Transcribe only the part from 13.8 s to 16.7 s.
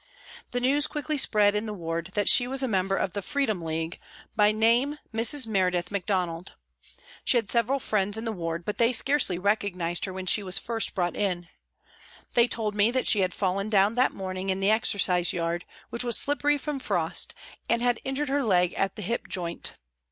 that morning in the exercise yard, which was slippery